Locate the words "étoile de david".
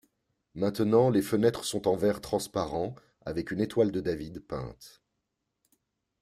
3.61-4.39